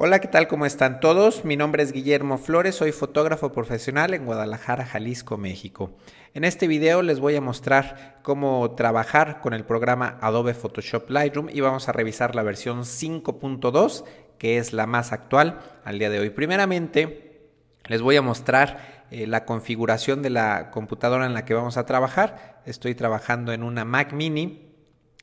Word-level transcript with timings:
Hola, 0.00 0.20
¿qué 0.20 0.28
tal? 0.28 0.46
¿Cómo 0.46 0.64
están 0.64 1.00
todos? 1.00 1.44
Mi 1.44 1.56
nombre 1.56 1.82
es 1.82 1.90
Guillermo 1.90 2.38
Flores, 2.38 2.76
soy 2.76 2.92
fotógrafo 2.92 3.50
profesional 3.50 4.14
en 4.14 4.26
Guadalajara, 4.26 4.86
Jalisco, 4.86 5.36
México. 5.38 5.90
En 6.34 6.44
este 6.44 6.68
video 6.68 7.02
les 7.02 7.18
voy 7.18 7.34
a 7.34 7.40
mostrar 7.40 8.20
cómo 8.22 8.76
trabajar 8.76 9.40
con 9.40 9.54
el 9.54 9.64
programa 9.64 10.16
Adobe 10.20 10.54
Photoshop 10.54 11.10
Lightroom 11.10 11.48
y 11.52 11.62
vamos 11.62 11.88
a 11.88 11.92
revisar 11.92 12.36
la 12.36 12.44
versión 12.44 12.82
5.2, 12.82 14.04
que 14.38 14.58
es 14.58 14.72
la 14.72 14.86
más 14.86 15.10
actual 15.10 15.58
al 15.84 15.98
día 15.98 16.10
de 16.10 16.20
hoy. 16.20 16.30
Primeramente, 16.30 17.48
les 17.88 18.00
voy 18.00 18.14
a 18.14 18.22
mostrar 18.22 19.04
eh, 19.10 19.26
la 19.26 19.44
configuración 19.44 20.22
de 20.22 20.30
la 20.30 20.70
computadora 20.70 21.26
en 21.26 21.34
la 21.34 21.44
que 21.44 21.54
vamos 21.54 21.76
a 21.76 21.86
trabajar. 21.86 22.62
Estoy 22.66 22.94
trabajando 22.94 23.52
en 23.52 23.64
una 23.64 23.84
Mac 23.84 24.12
mini 24.12 24.76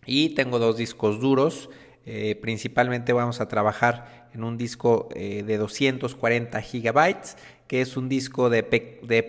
y 0.05 0.35
tengo 0.35 0.59
dos 0.59 0.75
discos 0.75 1.21
duros. 1.21 1.69
Eh, 2.05 2.37
principalmente 2.39 3.13
vamos 3.13 3.41
a 3.41 3.47
trabajar 3.47 4.27
en 4.33 4.43
un 4.43 4.57
disco 4.57 5.09
eh, 5.15 5.43
de 5.43 5.57
240 5.57 6.61
gigabytes, 6.61 7.35
que 7.67 7.81
es 7.81 7.97
un 7.97 8.09
disco 8.09 8.51
de, 8.51 8.63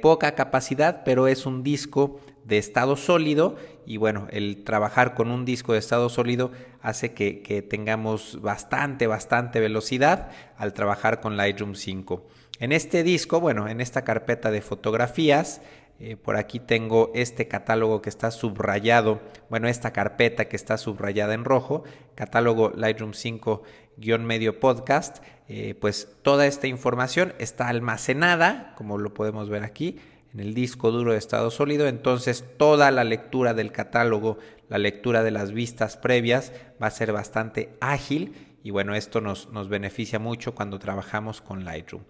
poca 0.03 0.35
capacidad, 0.35 1.03
pero 1.05 1.27
es 1.27 1.47
un 1.47 1.63
disco 1.63 2.21
de 2.45 2.59
estado 2.59 2.97
sólido 2.97 3.57
y 3.87 3.97
bueno, 3.97 4.29
el 4.31 4.63
trabajar 4.63 5.15
con 5.15 5.31
un 5.31 5.45
disco 5.45 5.73
de 5.73 5.79
estado 5.79 6.11
sólido 6.11 6.53
hace 6.83 7.15
que, 7.15 7.41
que, 7.41 7.63
tengamos 7.63 8.41
bastante, 8.43 9.07
bastante 9.07 9.59
velocidad 9.59 10.29
al 10.57 10.75
trabajar 10.75 11.21
con 11.21 11.37
Lightroom 11.37 11.75
5. 11.75 12.27
En 12.59 12.73
este 12.73 13.03
disco, 13.03 13.41
bueno, 13.41 13.69
en 13.69 13.81
esta 13.81 14.05
carpeta 14.05 14.51
de 14.51 14.61
fotografías, 14.61 15.63
eh, 15.99 16.17
por 16.17 16.37
aquí 16.37 16.61
tengo 16.61 17.11
este 17.15 17.49
catálogo 17.49 18.03
que 18.03 18.11
está 18.11 18.31
subrayado, 18.31 19.21
bueno, 19.49 19.67
esta 19.69 19.93
carpeta 19.93 20.47
que 20.47 20.57
está 20.57 20.77
subrayada 20.77 21.33
en 21.33 21.45
rojo, 21.45 21.85
catálogo 22.15 22.71
Lightroom 22.75 23.13
5-medio 23.13 24.61
podcast, 24.61 25.23
eh, 25.49 25.75
pues 25.81 26.09
toda 26.23 26.47
esta 26.47 26.67
información 26.67 27.33
está 27.39 27.69
almacenada, 27.69 28.75
como 28.77 28.99
lo 28.99 29.15
podemos 29.15 29.49
ver 29.49 29.65
aquí, 29.65 29.99
en 30.35 30.41
el 30.41 30.53
disco 30.53 30.91
duro 30.91 31.13
de 31.13 31.19
estado 31.19 31.51
sólido, 31.51 31.89
entonces 31.89 32.45
toda 32.59 32.91
la 32.91 33.05
lectura 33.05 33.55
del 33.55 33.73
catálogo, 33.73 34.37
la 34.69 34.77
lectura 34.77 35.23
de 35.23 35.31
las 35.31 35.53
vistas 35.53 35.97
previas 35.97 36.53
va 36.83 36.89
a 36.89 36.91
ser 36.91 37.13
bastante 37.13 37.75
ágil 37.81 38.59
y 38.63 38.71
bueno, 38.71 38.95
esto 38.95 39.23
nos, 39.23 39.51
nos 39.51 39.71
beneficia 39.71 40.19
mucho 40.19 40.55
cuando 40.55 40.79
trabajamos 40.79 41.41
con 41.41 41.65
Lightroom. 41.65 42.03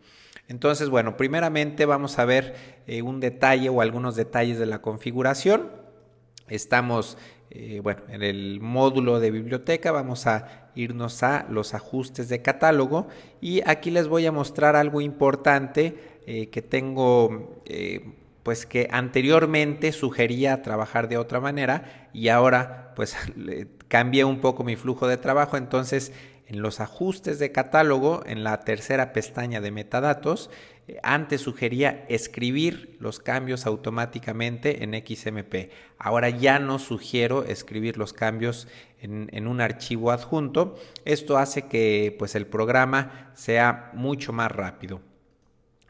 Entonces, 0.49 0.89
bueno, 0.89 1.17
primeramente 1.17 1.87
vamos 1.87 2.19
a 2.19 2.25
ver 2.25 2.55
eh, 2.87 3.03
un 3.03 3.21
detalle 3.21 3.69
o 3.69 3.81
algunos 3.81 4.15
detalles 4.15 4.59
de 4.59 4.67
la 4.67 4.81
configuración. 4.81 5.71
Estamos, 6.49 7.19
eh, 7.51 7.81
bueno, 7.83 8.03
en 8.09 8.23
el 8.23 8.61
módulo 8.61 9.19
de 9.19 9.33
biblioteca, 9.33 9.91
vamos 9.91 10.27
a 10.27 10.71
irnos 10.77 11.23
a 11.23 11.47
los 11.51 11.75
ajustes 11.75 12.29
de 12.29 12.43
catálogo. 12.43 13.09
Y 13.41 13.63
aquí 13.69 13.91
les 13.91 14.07
voy 14.07 14.27
a 14.27 14.33
mostrar 14.33 14.77
algo 14.77 15.01
importante 15.01 15.97
eh, 16.27 16.49
que 16.49 16.63
tengo 16.63 17.63
pues 18.43 18.65
que 18.65 18.87
anteriormente 18.93 19.91
sugería 19.91 20.63
trabajar 20.63 21.09
de 21.09 21.19
otra 21.19 21.41
manera 21.41 22.09
y 22.13 22.29
ahora 22.29 22.93
pues 22.95 23.17
cambié 23.89 24.25
un 24.25 24.41
poco 24.41 24.63
mi 24.63 24.77
flujo 24.77 25.09
de 25.09 25.17
trabajo, 25.17 25.57
entonces 25.57 26.13
en 26.47 26.63
los 26.63 26.81
ajustes 26.81 27.39
de 27.39 27.53
catálogo, 27.53 28.23
en 28.27 28.45
la 28.45 28.61
tercera 28.61 29.13
pestaña 29.13 29.61
de 29.61 29.73
metadatos, 29.73 30.51
eh, 30.89 30.99
antes 31.03 31.41
sugería 31.41 32.05
escribir 32.09 32.97
los 33.01 33.19
cambios 33.19 33.67
automáticamente 33.67 34.85
en 34.85 34.95
XMP. 34.95 35.71
Ahora 35.99 36.31
ya 36.31 36.59
no 36.59 36.79
sugiero 36.79 37.45
escribir 37.45 37.97
los 37.97 38.13
cambios 38.13 38.69
en, 39.01 39.47
un 39.47 39.61
archivo 39.61 40.11
adjunto. 40.11 40.77
Esto 41.05 41.39
hace 41.39 41.63
que 41.63 42.15
pues, 42.19 42.35
el 42.35 42.47
programa 42.47 43.33
sea 43.35 43.91
mucho 43.95 44.33
más 44.33 44.51
rápido. 44.51 45.01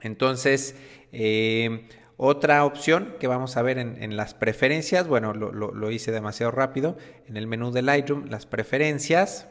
Entonces, 0.00 0.76
eh, 1.12 1.86
otra 2.18 2.64
opción 2.64 3.14
que 3.20 3.26
vamos 3.26 3.56
a 3.56 3.62
ver 3.62 3.78
en, 3.78 4.16
las 4.16 4.34
preferencias, 4.34 5.06
bueno, 5.06 5.34
lo, 5.34 5.52
lo, 5.52 5.90
hice 5.90 6.12
demasiado 6.12 6.50
rápido, 6.50 6.96
en 7.26 7.36
el 7.36 7.46
menú 7.46 7.72
de 7.72 7.82
Lightroom, 7.82 8.26
las 8.28 8.46
preferencias, 8.46 9.48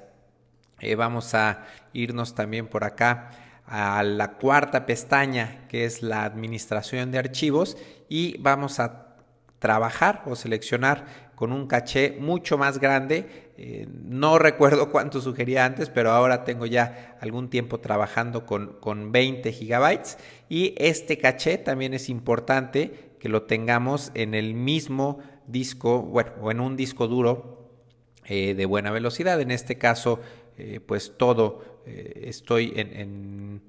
eh, 0.92 0.96
vamos 0.96 1.34
a 1.34 1.66
irnos 1.94 2.36
también 2.36 2.68
por 2.68 2.84
acá 2.84 3.32
a 3.66 4.04
la 4.04 4.34
cuarta 4.34 4.86
pestaña 4.86 5.66
que 5.68 5.86
es 5.86 6.04
la 6.04 6.24
administración 6.24 7.12
de 7.12 7.18
archivos 7.18 7.78
y 8.08 8.38
vamos 8.38 8.80
a 8.80 9.16
trabajar 9.60 10.22
o 10.26 10.36
seleccionar 10.36 11.06
con 11.36 11.52
un 11.52 11.68
caché 11.68 12.18
mucho 12.20 12.58
más 12.58 12.80
grande. 12.80 13.52
Eh, 13.58 13.88
no 13.90 14.38
recuerdo 14.38 14.92
cuánto 14.92 15.22
sugería 15.22 15.66
antes, 15.66 15.90
pero 15.90 16.12
ahora 16.12 16.44
tengo 16.44 16.66
ya 16.66 17.18
algún 17.20 17.50
tiempo 17.50 17.80
trabajando 17.80 18.46
con, 18.46 18.78
con 18.80 19.12
20 19.12 19.52
gigabytes 19.52 20.18
y 20.50 20.76
este 20.78 21.18
caché 21.18 21.58
también 21.58 21.94
es 21.94 22.10
importante 22.10 23.16
que 23.20 23.30
lo 23.30 23.44
tengamos 23.44 24.12
en 24.14 24.36
el 24.36 24.54
mismo 24.54 25.20
disco, 25.48 26.02
bueno, 26.02 26.32
o 26.42 26.52
en 26.52 26.60
un 26.60 26.78
disco 26.78 27.08
duro 27.08 27.56
eh, 28.28 28.56
de 28.56 28.66
buena 28.66 28.92
velocidad. 28.92 29.40
En 29.42 29.52
este 29.52 29.78
caso 29.78 30.20
eh, 30.58 30.80
pues 30.86 31.14
todo 31.18 31.82
eh, 31.86 32.24
estoy 32.26 32.74
en, 32.76 33.62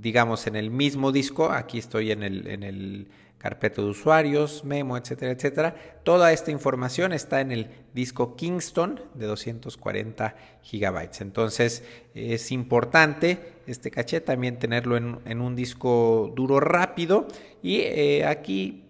digamos, 0.00 0.46
en 0.46 0.56
el 0.56 0.70
mismo 0.70 1.12
disco, 1.12 1.50
aquí 1.50 1.78
estoy 1.78 2.10
en 2.10 2.22
el, 2.22 2.46
en 2.46 2.62
el 2.62 3.08
carpeta 3.44 3.82
de 3.82 3.88
usuarios, 3.88 4.64
memo, 4.64 4.96
etcétera, 4.96 5.32
etcétera. 5.32 5.74
Toda 6.02 6.32
esta 6.32 6.50
información 6.50 7.12
está 7.12 7.42
en 7.42 7.52
el 7.52 7.68
disco 7.92 8.36
Kingston 8.36 9.00
de 9.12 9.26
240 9.26 10.34
gigabytes. 10.62 11.20
Entonces 11.20 11.84
es 12.14 12.50
importante 12.52 13.54
este 13.66 13.90
caché 13.90 14.22
también 14.22 14.58
tenerlo 14.58 14.96
en, 14.96 15.40
un 15.42 15.54
disco 15.56 16.32
duro 16.34 16.58
rápido 16.58 17.28
y 17.62 17.80
eh, 17.80 18.24
aquí 18.24 18.84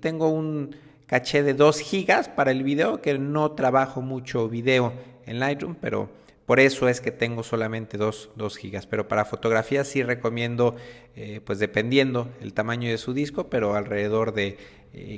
tengo 0.00 0.30
un 0.30 0.74
caché 1.06 1.42
de 1.42 1.52
2 1.52 1.78
gigas 1.80 2.30
para 2.30 2.52
el 2.52 2.62
video 2.62 3.02
que 3.02 3.18
no 3.18 3.52
trabajo 3.52 4.00
mucho 4.00 4.48
video 4.48 4.94
en 5.26 5.38
Lightroom, 5.38 5.76
pero 5.78 6.08
por 6.46 6.60
eso 6.60 6.88
es 6.88 7.00
que 7.00 7.10
tengo 7.10 7.42
solamente 7.42 7.98
2, 7.98 8.30
gigas. 8.56 8.86
Pero 8.86 9.08
para 9.08 9.24
fotografías 9.24 9.88
sí 9.88 10.04
recomiendo, 10.04 10.76
eh, 11.16 11.40
pues 11.44 11.58
dependiendo 11.58 12.30
el 12.40 12.54
tamaño 12.54 12.88
de 12.88 12.98
su 12.98 13.12
disco, 13.12 13.50
pero 13.50 13.74
alrededor 13.74 14.32
de 14.32 14.56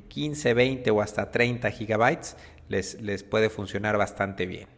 15, 0.08 0.50
eh, 0.50 0.54
20 0.54 0.90
o 0.90 1.02
hasta 1.02 1.30
30 1.30 1.70
gigabytes 1.70 2.36
les, 2.68 3.00
les 3.02 3.22
puede 3.24 3.50
funcionar 3.50 3.98
bastante 3.98 4.46
bien. 4.46 4.68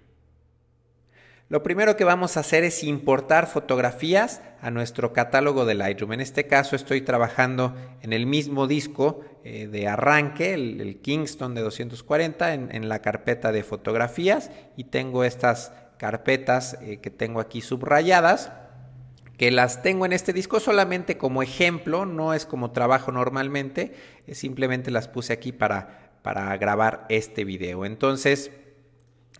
Lo 1.49 1.65
primero 1.65 1.97
que 1.97 2.05
vamos 2.05 2.37
a 2.37 2.41
hacer 2.41 2.63
es 2.63 2.85
importar 2.85 3.49
fotografías 3.49 4.41
a 4.61 4.71
nuestro 4.71 5.13
catálogo 5.13 5.65
de 5.65 5.75
Lightroom. 5.75 6.13
En 6.13 6.21
este 6.21 6.47
caso 6.47 6.77
estoy 6.77 7.01
trabajando 7.01 7.75
en 8.03 8.13
el 8.13 8.27
mismo 8.27 8.69
disco 8.69 9.23
eh, 9.43 9.67
de 9.67 9.89
arranque, 9.89 10.55
el, 10.55 11.01
Kingston 11.01 11.55
de 11.55 11.63
240, 11.63 12.55
en, 12.55 12.75
en, 12.75 12.89
la 12.89 13.03
carpeta 13.03 13.51
de 13.51 13.65
fotografías 13.65 14.53
y 14.77 14.85
tengo 14.85 15.25
estas 15.25 15.73
carpetas 16.01 16.79
eh, 16.81 16.97
que 16.97 17.11
tengo 17.11 17.41
aquí 17.41 17.61
subrayadas, 17.61 18.53
que 19.37 19.51
las 19.51 19.83
tengo 19.83 20.07
en 20.07 20.15
este 20.15 20.33
disco 20.33 20.59
solamente 20.59 21.19
como 21.19 21.43
ejemplo, 21.43 22.07
no 22.07 22.33
es 22.33 22.47
como 22.47 22.71
trabajo 22.71 23.13
normalmente, 23.13 23.93
simplemente 24.33 24.91
las 24.91 25.09
puse 25.09 25.35
aquí 25.35 25.53
para, 25.53 26.15
para 26.23 26.57
grabar 26.57 27.05
este 27.11 27.45
video. 27.45 27.85
Entonces, 27.85 28.51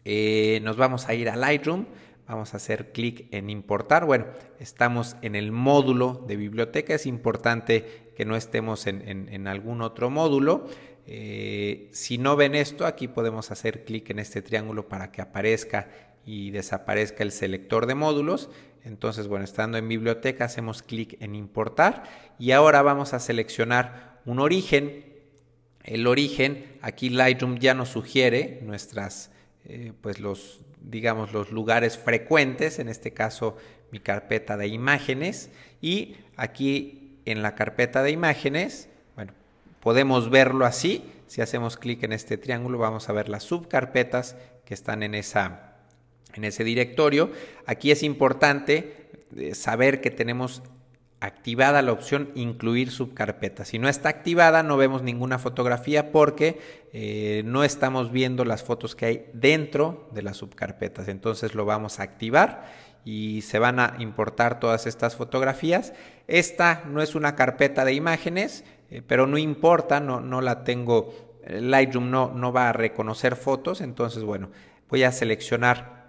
eh, 0.05 0.61
nos 0.63 0.77
vamos 0.77 1.09
a 1.09 1.15
ir 1.15 1.31
a 1.31 1.37
Lightroom, 1.37 1.87
vamos 2.29 2.53
a 2.53 2.59
hacer 2.59 2.93
clic 2.93 3.27
en 3.31 3.49
importar. 3.49 4.05
Bueno, 4.05 4.27
estamos 4.59 5.17
en 5.23 5.37
el 5.37 5.53
módulo 5.53 6.25
de 6.29 6.37
biblioteca, 6.37 6.95
es 6.95 7.07
importante 7.07 8.13
que 8.15 8.27
no 8.27 8.37
estemos 8.37 8.87
en, 8.87 9.47
algún 9.47 9.81
otro 9.81 10.11
módulo. 10.11 10.69
Eh, 11.07 11.89
si 11.93 12.19
no 12.19 12.37
ven 12.37 12.55
esto, 12.55 12.85
aquí 12.85 13.09
podemos 13.09 13.51
hacer 13.51 13.87
clic 13.87 14.11
en 14.11 14.19
este 14.19 14.43
triángulo 14.43 14.89
para 14.89 15.11
que 15.11 15.23
aparezca 15.23 15.89
y 16.25 16.51
desaparezca 16.51 17.23
el 17.23 17.33
selector 17.33 17.87
de 17.87 17.95
módulos. 17.95 18.51
Entonces, 18.85 19.29
bueno, 19.29 19.45
estando 19.45 19.79
en 19.79 19.89
biblioteca 19.89 20.45
hacemos 20.45 20.83
clic 20.83 21.17
en 21.21 21.35
importar 21.35 22.05
y 22.39 22.53
ahora 22.53 22.83
vamos 22.83 23.13
a 23.13 23.21
seleccionar 23.21 24.21
un 24.25 24.39
origen. 24.39 25.05
El 25.83 26.07
origen, 26.07 26.79
aquí 26.83 27.11
Lightroom 27.11 27.59
ya 27.59 27.75
nos 27.75 27.91
sugiere 27.91 28.61
nuestras, 28.63 29.31
eh, 29.65 29.93
pues 30.01 30.21
los, 30.21 30.61
digamos, 30.81 31.33
los 31.33 31.51
lugares 31.51 31.99
frecuentes, 31.99 32.79
en 32.79 32.89
este 32.89 33.13
caso 33.13 33.57
mi 33.91 34.01
carpeta 34.01 34.57
de 34.57 34.69
imágenes 34.69 35.51
y 35.81 36.17
aquí 36.37 37.19
en 37.25 37.43
la 37.43 37.55
carpeta 37.55 38.03
de 38.03 38.13
imágenes, 38.13 38.89
bueno, 39.15 39.33
podemos 39.81 40.31
verlo 40.31 40.65
así. 40.65 41.05
Si 41.27 41.41
hacemos 41.43 41.77
clic 41.77 42.03
en 42.03 42.13
este 42.13 42.39
triángulo 42.39 42.79
vamos 42.79 43.09
a 43.09 43.13
ver 43.13 43.29
las 43.29 43.45
subcarpetas 43.45 44.37
que 44.65 44.75
están 44.75 45.03
en 45.03 45.15
esa 45.15 45.70
en 46.35 46.45
ese 46.45 46.65
directorio. 46.65 47.31
Aquí 47.67 47.91
es 47.91 48.03
importante 48.03 49.09
eh, 49.37 49.55
saber 49.55 50.01
que 50.01 50.11
tenemos 50.11 50.63
activada 51.21 51.83
la 51.83 51.93
opción 51.93 52.31
incluir 52.35 52.91
subcarpetas. 52.91 53.69
Si 53.69 53.79
no 53.79 53.89
está 53.89 54.09
activada 54.09 54.63
no 54.63 54.77
vemos 54.77 55.03
ninguna 55.03 55.39
fotografía 55.39 56.13
porque 56.13 56.59
eh, 56.93 57.43
no 57.45 57.63
estamos 57.63 58.11
viendo 58.11 58.45
las 58.45 58.63
fotos 58.63 58.97
que 58.97 59.07
hay 59.07 59.27
dentro 59.35 60.09
de 60.13 60.23
las 60.23 60.39
subcarpetas. 60.39 61.09
Entonces 61.09 61.55
lo 61.55 61.67
vamos 61.67 62.01
a 62.01 62.05
activar 62.05 62.65
y 63.05 63.43
se 63.43 63.59
van 63.59 63.79
a 63.79 63.97
importar 63.99 64.59
todas 64.61 64.87
estas 64.87 65.15
fotografías. 65.15 65.93
Esta 66.27 66.85
no 66.87 67.03
es 67.03 67.15
una 67.15 67.37
carpeta 67.37 67.85
de 67.85 67.93
imágenes, 67.93 68.65
eh, 68.91 69.03
pero 69.07 69.27
no 69.27 69.37
importa, 69.37 70.01
no, 70.01 70.41
la 70.41 70.65
tengo, 70.65 71.39
Lightroom 71.47 72.11
no 72.11 72.53
va 72.53 72.71
a 72.71 72.73
reconocer 72.73 73.37
fotos, 73.37 73.83
entonces 73.83 74.23
bueno, 74.25 74.51
voy 74.89 75.03
a 75.05 75.13
seleccionar 75.13 76.00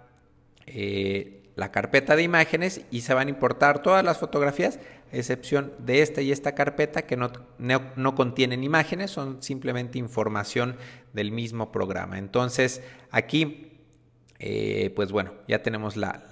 eh, 0.66 1.42
la 1.54 1.70
carpeta 1.70 2.16
de 2.16 2.22
imágenes 2.22 2.82
y 2.90 3.02
se 3.02 3.14
van 3.14 3.26
a 3.26 3.30
importar 3.30 3.82
todas 3.82 4.04
las 4.04 4.18
fotografías, 4.18 4.78
a 5.12 5.16
excepción 5.16 5.72
de 5.78 6.00
esta 6.00 6.22
y 6.22 6.32
esta 6.32 6.54
carpeta 6.54 7.02
que 7.02 7.16
no, 7.16 7.30
no, 7.58 8.14
contienen 8.14 8.64
imágenes, 8.64 9.10
son 9.10 9.42
simplemente 9.42 9.98
información 9.98 10.76
del 11.12 11.30
mismo 11.30 11.70
programa. 11.70 12.18
Entonces 12.18 12.82
aquí, 13.10 13.78
eh, 14.38 14.92
pues 14.96 15.12
bueno, 15.12 15.34
ya 15.46 15.62
tenemos 15.62 15.96
la, 15.96 16.24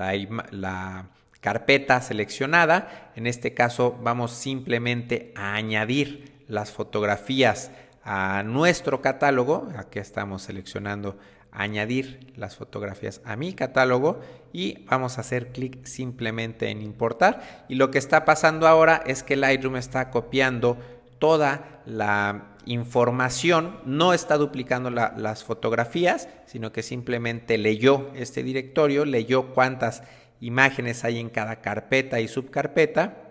la 0.50 1.10
carpeta 1.40 2.00
seleccionada. 2.00 3.12
En 3.16 3.26
este 3.26 3.52
caso 3.52 3.98
vamos 4.02 4.32
simplemente 4.32 5.32
a 5.36 5.54
añadir 5.54 6.44
las 6.48 6.72
fotografías 6.72 7.70
a 8.02 8.42
nuestro 8.42 9.02
catálogo. 9.02 9.68
Aquí 9.76 9.98
estamos 9.98 10.42
seleccionando 10.42 11.18
añadir 11.52 12.32
las 12.36 12.56
fotografías 12.56 13.20
a 13.24 13.36
mi 13.36 13.52
catálogo 13.52 14.20
y 14.52 14.84
vamos 14.84 15.18
a 15.18 15.22
hacer 15.22 15.52
clic 15.52 15.84
simplemente 15.84 16.70
en 16.70 16.82
importar. 16.82 17.66
Y 17.68 17.74
lo 17.74 17.90
que 17.90 17.98
está 17.98 18.24
pasando 18.24 18.66
ahora 18.66 19.02
es 19.06 19.22
que 19.22 19.36
Lightroom 19.36 19.76
está 19.76 20.10
copiando 20.10 20.78
toda 21.18 21.82
la 21.86 22.56
información, 22.66 23.80
no 23.84 24.12
está 24.12 24.36
duplicando 24.36 24.90
las 24.90 25.44
fotografías, 25.44 26.28
sino 26.46 26.72
que 26.72 26.82
simplemente 26.82 27.58
leyó 27.58 28.10
este 28.14 28.42
directorio, 28.42 29.04
leyó 29.04 29.52
cuántas 29.52 30.02
imágenes 30.40 31.04
hay 31.04 31.18
en 31.18 31.30
cada 31.30 31.60
carpeta 31.60 32.20
y 32.20 32.28
subcarpeta 32.28 33.30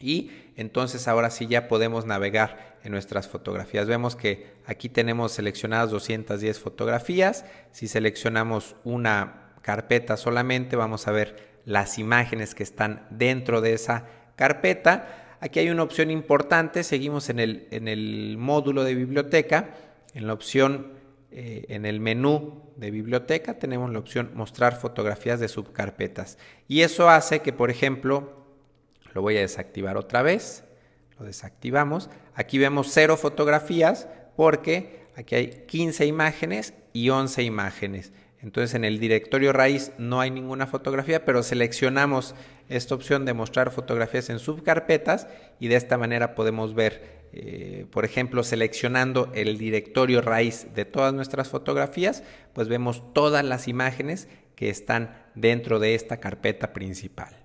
y 0.00 0.30
entonces 0.56 1.06
ahora 1.08 1.30
sí 1.30 1.46
ya 1.46 1.68
podemos 1.68 2.06
navegar 2.06 2.69
en 2.84 2.92
nuestras 2.92 3.28
fotografías. 3.28 3.86
Vemos 3.86 4.16
que 4.16 4.54
aquí 4.66 4.88
tenemos 4.88 5.32
seleccionadas 5.32 5.90
210 5.90 6.58
fotografías. 6.58 7.44
Si 7.72 7.88
seleccionamos 7.88 8.76
una 8.84 9.52
carpeta 9.62 10.16
solamente, 10.16 10.76
vamos 10.76 11.06
a 11.06 11.12
ver 11.12 11.50
las 11.64 11.98
imágenes 11.98 12.54
que 12.54 12.62
están 12.62 13.06
dentro 13.10 13.60
de 13.60 13.74
esa 13.74 14.06
carpeta. 14.36 15.36
Aquí 15.40 15.58
hay 15.58 15.70
una 15.70 15.82
opción 15.82 16.10
importante, 16.10 16.82
seguimos 16.84 17.30
en 17.30 17.38
el, 17.38 17.68
en 17.70 17.88
el 17.88 18.36
módulo 18.38 18.84
de 18.84 18.94
biblioteca, 18.94 19.70
en 20.14 20.26
la 20.26 20.32
opción, 20.32 20.92
eh, 21.32 21.66
en 21.68 21.86
el 21.86 22.00
menú 22.00 22.62
de 22.76 22.90
biblioteca 22.90 23.58
tenemos 23.58 23.92
la 23.92 24.00
opción 24.00 24.32
mostrar 24.34 24.76
fotografías 24.76 25.38
de 25.38 25.48
subcarpetas. 25.48 26.38
Y 26.66 26.80
eso 26.80 27.08
hace 27.08 27.40
que, 27.40 27.52
por 27.52 27.70
ejemplo, 27.70 28.44
lo 29.12 29.22
voy 29.22 29.36
a 29.36 29.40
desactivar 29.40 29.96
otra 29.96 30.22
vez. 30.22 30.64
Lo 31.20 31.26
desactivamos. 31.26 32.08
Aquí 32.34 32.58
vemos 32.58 32.88
cero 32.90 33.18
fotografías 33.18 34.08
porque 34.36 35.04
aquí 35.16 35.34
hay 35.34 35.64
15 35.66 36.06
imágenes 36.06 36.72
y 36.94 37.10
11 37.10 37.42
imágenes. 37.42 38.12
Entonces 38.40 38.74
en 38.74 38.86
el 38.86 38.98
directorio 38.98 39.52
raíz 39.52 39.92
no 39.98 40.20
hay 40.20 40.30
ninguna 40.30 40.66
fotografía, 40.66 41.26
pero 41.26 41.42
seleccionamos 41.42 42.34
esta 42.70 42.94
opción 42.94 43.26
de 43.26 43.34
mostrar 43.34 43.70
fotografías 43.70 44.30
en 44.30 44.38
subcarpetas 44.38 45.28
y 45.58 45.68
de 45.68 45.76
esta 45.76 45.98
manera 45.98 46.34
podemos 46.34 46.74
ver, 46.74 47.28
eh, 47.34 47.84
por 47.90 48.06
ejemplo, 48.06 48.42
seleccionando 48.42 49.30
el 49.34 49.58
directorio 49.58 50.22
raíz 50.22 50.68
de 50.74 50.86
todas 50.86 51.12
nuestras 51.12 51.50
fotografías, 51.50 52.22
pues 52.54 52.68
vemos 52.68 53.12
todas 53.12 53.44
las 53.44 53.68
imágenes 53.68 54.26
que 54.56 54.70
están 54.70 55.14
dentro 55.34 55.80
de 55.80 55.94
esta 55.94 56.16
carpeta 56.16 56.72
principal. 56.72 57.39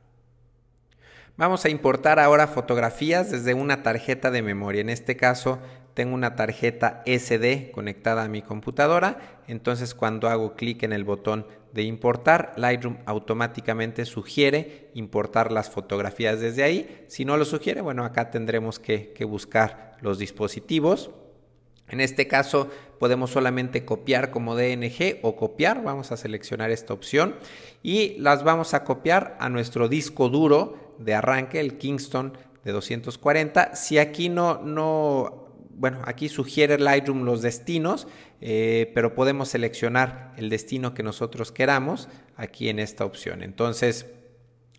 Vamos 1.38 1.66
a 1.66 1.70
importar 1.70 2.18
ahora 2.18 2.48
fotografías 2.48 3.30
desde 3.30 3.54
una 3.54 3.84
tarjeta 3.84 4.32
de 4.32 4.42
memoria. 4.42 4.80
En 4.80 4.90
este 4.90 5.18
caso 5.18 5.60
tengo 5.94 6.16
una 6.16 6.38
tarjeta 6.38 7.04
SD 7.06 7.72
conectada 7.72 8.24
a 8.24 8.30
mi 8.30 8.42
computadora. 8.42 9.42
Entonces 9.50 9.94
cuando 9.94 10.30
hago 10.30 10.56
clic 10.56 10.84
en 10.84 10.94
el 10.94 11.04
botón 11.04 11.46
de 11.74 11.84
importar, 11.84 12.54
Lightroom 12.56 13.00
automáticamente 13.06 14.06
sugiere 14.06 14.90
importar 14.94 15.52
las 15.52 15.70
fotografías 15.70 16.40
desde 16.40 16.64
ahí. 16.64 17.06
Si 17.10 17.26
no 17.26 17.36
lo 17.36 17.44
sugiere, 17.44 17.82
bueno, 17.82 18.06
acá 18.06 18.32
tendremos 18.32 18.80
que, 18.80 19.12
que 19.12 19.26
buscar 19.26 19.98
los 20.00 20.18
dispositivos. 20.18 21.12
En 21.90 22.00
este 22.00 22.30
caso 22.30 22.70
podemos 22.98 23.32
solamente 23.32 23.84
copiar 23.84 24.32
como 24.32 24.56
DNG 24.56 25.20
o 25.22 25.36
copiar, 25.36 25.84
vamos 25.84 26.14
a 26.14 26.18
seleccionar 26.18 26.72
esta 26.72 26.94
opción 26.94 27.36
y 27.84 28.16
las 28.20 28.44
vamos 28.44 28.74
a 28.74 28.86
copiar 28.86 29.36
a 29.40 29.50
nuestro 29.50 29.88
disco 29.90 30.30
duro 30.30 30.85
de 31.00 31.14
arranque, 31.14 31.60
el 31.60 31.78
Kingston 31.78 32.38
de 32.64 32.72
240. 32.72 33.76
Si 33.76 33.98
aquí 33.98 34.30
no, 34.30 34.62
no, 34.62 35.50
bueno, 35.72 36.02
aquí 36.06 36.30
sugiere 36.30 36.80
Lightroom 36.80 37.24
los 37.24 37.42
destinos, 37.42 38.08
eh, 38.42 38.92
pero 38.94 39.16
podemos 39.16 39.50
seleccionar 39.50 40.34
el 40.38 40.50
destino 40.50 40.94
que 40.94 41.04
nosotros 41.04 41.52
queramos 41.52 42.10
aquí 42.36 42.70
en 42.70 42.80
esta 42.80 43.06
opción. 43.06 43.44
Entonces, 43.44 44.08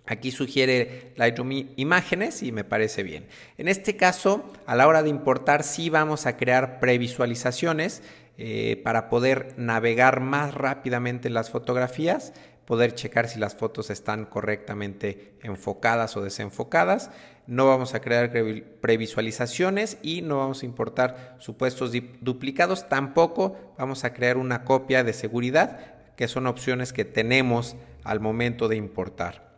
Aquí 0.08 0.30
sugiere 0.30 1.12
Lightroom 1.16 1.50
imágenes 1.74 2.44
y 2.44 2.52
me 2.52 2.62
parece 2.62 3.02
bien. 3.02 3.26
En 3.58 3.66
este 3.66 3.96
caso, 3.96 4.52
a 4.64 4.76
la 4.76 4.86
hora 4.86 5.02
de 5.02 5.08
importar, 5.08 5.64
sí 5.64 5.90
vamos 5.90 6.26
a 6.26 6.36
crear 6.36 6.78
previsualizaciones 6.78 8.02
eh, 8.38 8.80
para 8.84 9.08
poder 9.08 9.54
navegar 9.56 10.20
más 10.20 10.54
rápidamente 10.54 11.28
las 11.28 11.50
fotografías 11.50 12.32
poder 12.66 12.94
checar 12.94 13.28
si 13.28 13.38
las 13.38 13.54
fotos 13.54 13.90
están 13.90 14.26
correctamente 14.26 15.38
enfocadas 15.42 16.16
o 16.16 16.22
desenfocadas. 16.22 17.10
No 17.46 17.66
vamos 17.66 17.94
a 17.94 18.00
crear 18.00 18.32
previsualizaciones 18.80 19.98
y 20.02 20.22
no 20.22 20.38
vamos 20.38 20.62
a 20.62 20.66
importar 20.66 21.36
supuestos 21.38 21.92
duplicados. 22.20 22.88
Tampoco 22.88 23.56
vamos 23.78 24.04
a 24.04 24.12
crear 24.12 24.36
una 24.36 24.64
copia 24.64 25.04
de 25.04 25.12
seguridad, 25.12 25.78
que 26.16 26.28
son 26.28 26.46
opciones 26.46 26.92
que 26.92 27.04
tenemos 27.04 27.76
al 28.02 28.20
momento 28.20 28.68
de 28.68 28.76
importar. 28.76 29.55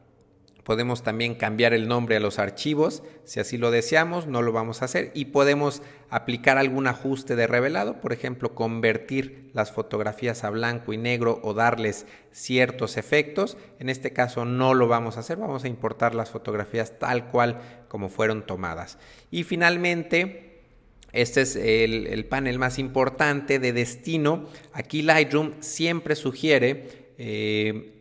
Podemos 0.69 1.03
también 1.03 1.35
cambiar 1.35 1.73
el 1.73 1.88
nombre 1.88 2.17
a 2.17 2.20
los 2.20 2.38
archivos, 2.38 3.03
si 3.25 3.41
así 3.41 3.56
lo 3.56 3.70
deseamos, 3.70 4.26
no 4.26 4.43
lo 4.43 4.53
vamos 4.53 4.82
a 4.82 4.85
hacer 4.85 5.11
y 5.15 5.25
podemos 5.25 5.81
aplicar 6.11 6.59
algún 6.59 6.87
ajuste 6.87 7.37
de 7.37 7.47
revelado, 7.47 8.03
por 8.03 8.12
ejemplo, 8.12 8.55
convertir 8.55 9.50
las 9.55 9.73
fotografías 9.73 10.44
a 10.44 10.50
blanco 10.50 10.93
y 10.93 10.99
negro 10.99 11.41
o 11.43 11.55
darles 11.55 12.05
ciertos 12.32 12.99
efectos. 12.99 13.56
En 13.79 13.88
este 13.88 14.12
caso 14.12 14.44
no 14.44 14.75
lo 14.75 14.88
vamos 14.88 15.17
a 15.17 15.20
hacer, 15.20 15.38
vamos 15.38 15.65
a 15.65 15.69
importar 15.69 16.15
las 16.15 16.29
fotografías 16.29 16.99
tal 16.99 17.31
cual 17.31 17.87
como 17.89 18.10
fueron 18.10 18.44
tomadas. 18.44 18.98
Y 19.31 19.44
finalmente, 19.44 20.65
este 21.13 21.41
es 21.41 21.56
el, 21.56 22.27
panel 22.27 22.58
más 22.58 22.79
importante 22.79 23.58
de 23.58 23.72
destino. 23.72 24.44
Aquí 24.75 25.01
Lightroom 25.01 25.55
siempre 25.60 26.15
sugiere 26.15 27.15
eh, 27.17 27.97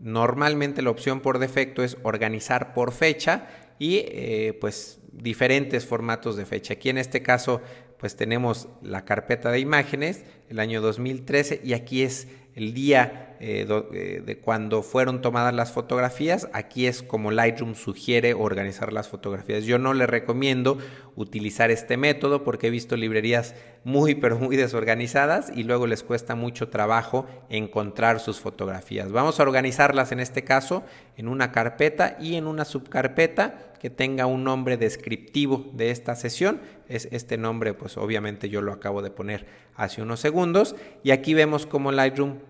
Normalmente 0.00 0.82
la 0.82 0.90
opción 0.90 1.20
por 1.20 1.38
defecto 1.38 1.82
es 1.82 1.96
organizar 2.02 2.72
por 2.74 2.92
fecha 2.92 3.48
y 3.78 3.96
eh, 4.06 4.58
pues 4.60 5.00
diferentes 5.12 5.86
formatos 5.86 6.36
de 6.36 6.46
fecha. 6.46 6.74
Aquí 6.74 6.88
en 6.88 6.98
este 6.98 7.22
caso 7.22 7.60
pues 7.98 8.16
tenemos 8.16 8.68
la 8.80 9.04
carpeta 9.04 9.50
de 9.50 9.60
imágenes, 9.60 10.24
el 10.48 10.58
año 10.58 10.80
2013 10.80 11.60
y 11.62 11.74
aquí 11.74 12.02
es 12.02 12.28
el 12.54 12.72
día 12.72 13.29
eh, 13.42 13.66
eh, 13.94 14.22
de 14.22 14.36
cuando 14.36 14.82
fueron 14.82 15.22
tomadas 15.22 15.54
las 15.54 15.72
fotografías. 15.72 16.50
Aquí 16.52 16.86
es 16.86 17.02
como 17.02 17.30
Lightroom 17.30 17.74
sugiere 17.74 18.34
organizar 18.34 18.92
las 18.92 19.08
fotografías. 19.08 19.64
Yo 19.64 19.78
no 19.78 19.94
le 19.94 20.06
recomiendo 20.06 20.76
utilizar 21.16 21.70
este 21.70 21.96
método 21.96 22.44
porque 22.44 22.66
he 22.66 22.70
visto 22.70 22.96
librerías 22.96 23.54
muy 23.82 24.14
pero 24.14 24.38
muy 24.38 24.56
desorganizadas 24.56 25.50
y 25.54 25.62
luego 25.62 25.86
les 25.86 26.02
cuesta 26.02 26.34
mucho 26.34 26.68
trabajo 26.68 27.26
encontrar 27.48 28.20
sus 28.20 28.40
fotografías. 28.40 29.10
Vamos 29.10 29.40
a 29.40 29.44
organizarlas 29.44 30.12
en 30.12 30.20
este 30.20 30.44
caso 30.44 30.84
en 31.16 31.26
una 31.26 31.50
carpeta 31.50 32.18
y 32.20 32.34
en 32.34 32.46
una 32.46 32.66
subcarpeta 32.66 33.72
que 33.80 33.88
tenga 33.88 34.26
un 34.26 34.44
nombre 34.44 34.76
descriptivo 34.76 35.70
de 35.72 35.90
esta 35.90 36.14
sesión. 36.14 36.60
Es 36.88 37.08
este 37.10 37.38
nombre, 37.38 37.72
pues 37.72 37.96
obviamente 37.96 38.50
yo 38.50 38.60
lo 38.60 38.72
acabo 38.72 39.00
de 39.00 39.10
poner 39.10 39.46
hace 39.74 40.02
unos 40.02 40.20
segundos. 40.20 40.76
Y 41.02 41.12
aquí 41.12 41.32
vemos 41.32 41.64
como 41.64 41.90
Lightroom 41.90 42.40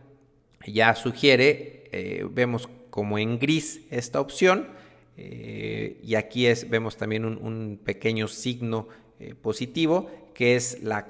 ya 0.67 0.95
sugiere, 0.95 1.85
eh, 1.93 2.27
vemos 2.31 2.69
como 2.91 3.19
en 3.19 3.39
gris 3.39 3.83
esta 3.91 4.21
opción 4.21 4.69
eh, 5.17 5.99
y 6.03 6.15
aquí 6.15 6.47
es, 6.47 6.69
vemos 6.69 6.97
también 6.97 7.25
un, 7.25 7.81
pequeño 7.83 8.29
signo 8.29 8.89
eh, 9.19 9.35
positivo 9.35 10.11
que 10.35 10.57
es 10.57 10.83
la, 10.83 11.07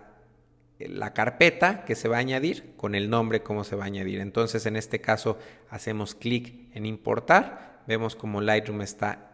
la, 0.79 1.13
carpeta 1.13 1.85
que 1.85 1.95
se 1.95 2.09
va 2.09 2.17
a 2.17 2.21
añadir 2.21 2.73
con 2.77 2.95
el 2.95 3.11
nombre 3.11 3.43
como 3.43 3.65
se 3.65 3.77
va 3.77 3.85
a 3.85 3.87
añadir. 3.87 4.21
Entonces 4.21 4.67
en 4.67 4.77
este 4.77 5.01
caso 5.01 5.39
hacemos 5.69 6.15
clic 6.15 6.55
en 6.75 6.87
importar, 6.87 7.83
vemos 7.87 8.17
como 8.17 8.41
Lightroom 8.41 8.83
está 8.83 9.27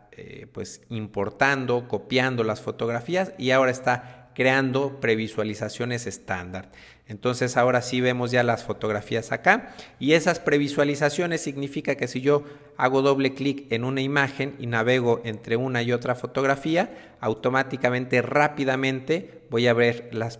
pues 0.52 0.80
importando, 0.88 1.88
copiando 1.88 2.42
las 2.42 2.62
fotografías 2.62 3.34
y 3.36 3.50
ahora 3.50 3.70
está 3.70 4.25
creando 4.36 5.00
previsualizaciones 5.00 6.06
estándar. 6.06 6.70
Entonces 7.08 7.56
ahora 7.56 7.80
sí 7.80 8.02
vemos 8.02 8.30
ya 8.30 8.42
las 8.42 8.64
fotografías 8.64 9.32
acá 9.32 9.74
y 9.98 10.12
esas 10.12 10.40
previsualizaciones 10.40 11.40
significa 11.40 11.94
que 11.94 12.06
si 12.06 12.20
yo 12.20 12.44
hago 12.76 13.00
doble 13.00 13.32
clic 13.32 13.64
en 13.72 13.82
una 13.82 14.02
imagen 14.02 14.54
y 14.58 14.66
navego 14.66 15.22
entre 15.24 15.56
una 15.56 15.80
y 15.82 15.92
otra 15.92 16.14
fotografía, 16.16 17.16
automáticamente 17.20 18.20
rápidamente 18.20 19.40
voy 19.48 19.68
a 19.68 19.72
ver 19.72 20.10
las, 20.12 20.38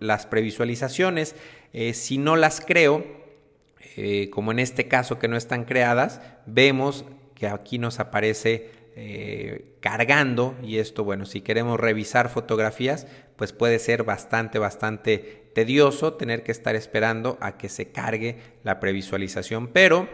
las 0.00 0.26
previsualizaciones. 0.26 1.34
Eh, 1.74 1.92
si 1.92 2.16
no 2.16 2.36
las 2.36 2.62
creo, 2.62 3.04
eh, 3.96 4.30
como 4.30 4.50
en 4.50 4.60
este 4.60 4.88
caso 4.88 5.18
que 5.18 5.28
no 5.28 5.36
están 5.36 5.66
creadas, 5.66 6.22
vemos 6.46 7.04
que 7.34 7.48
aquí 7.48 7.76
nos 7.76 8.00
aparece 8.00 8.70
eh, 8.96 9.76
cargando 9.80 10.56
y 10.62 10.78
esto, 10.78 11.04
bueno, 11.04 11.24
si 11.24 11.40
queremos 11.40 11.78
revisar 11.78 12.28
fotografías, 12.28 13.06
pues 13.36 13.52
puede 13.52 13.78
ser 13.78 14.04
bastante, 14.04 14.58
bastante 14.58 15.50
tedioso 15.54 16.14
tener 16.14 16.42
que 16.42 16.52
estar 16.52 16.76
esperando 16.76 17.38
a 17.40 17.56
que 17.56 17.68
se 17.68 17.92
cargue 17.92 18.38
la 18.62 18.80
previsualización, 18.80 19.68
pero 19.68 20.08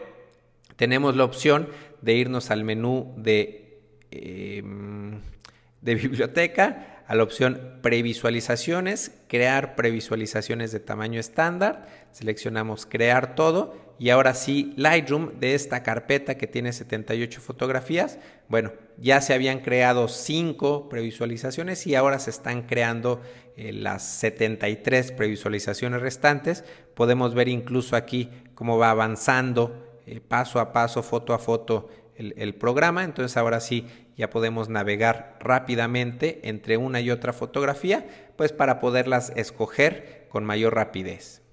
tenemos 0.77 1.17
la 1.17 1.25
opción 1.25 1.69
de 2.03 2.15
irnos 2.15 2.51
al 2.51 2.65
menú 2.65 3.15
de, 3.17 3.81
em, 4.11 5.21
de 5.81 5.95
biblioteca, 5.95 7.03
a 7.07 7.15
la 7.15 7.23
opción 7.23 7.79
previsualizaciones, 7.83 9.13
crear 9.29 9.77
previsualizaciones 9.77 10.73
de 10.73 10.81
tamaño 10.81 11.21
estándar, 11.21 11.87
seleccionamos 12.13 12.85
crear 12.85 13.35
todo 13.35 13.86
y 13.99 14.11
ahora 14.11 14.35
sí 14.35 14.75
Lightroom 14.77 15.41
de 15.41 15.55
esta 15.55 15.83
carpeta 15.83 16.37
que 16.37 16.47
tiene 16.47 16.73
78 16.73 17.41
fotografías, 17.41 18.19
bueno, 18.49 18.73
ya 18.99 19.21
se 19.21 19.33
habían 19.33 19.61
creado 19.61 20.09
5 20.09 20.89
previsualizaciones 20.89 21.87
y 21.87 21.95
ahora 21.95 22.19
se 22.19 22.31
están 22.31 22.63
creando 22.63 23.23
eh, 23.57 23.73
las 23.73 24.03
73 24.03 25.13
previsualizaciones 25.13 26.03
restantes. 26.03 26.65
Podemos 26.95 27.35
ver 27.35 27.49
incluso 27.49 27.97
aquí 27.97 28.31
cómo 28.55 28.77
va 28.77 28.91
avanzando 28.91 30.01
eh, 30.07 30.21
paso 30.21 30.61
a 30.61 30.73
paso, 30.73 31.03
foto 31.03 31.33
a 31.33 31.39
foto 31.39 31.89
el, 32.17 32.35
el 32.37 32.55
programa. 32.55 33.03
Entonces 33.03 33.37
ahora 33.39 33.61
sí 33.61 33.87
ya 34.17 34.29
podemos 34.29 34.69
navegar 34.69 35.39
rápidamente 35.41 36.41
entre 36.45 36.77
una 36.77 37.01
y 37.01 37.11
otra 37.11 37.33
fotografía, 37.33 38.07
pues 38.37 38.53
para 38.53 38.79
poderlas 38.79 39.33
escoger 39.37 40.27
con 40.29 40.45
mayor 40.45 40.75
rapidez. 40.75 41.46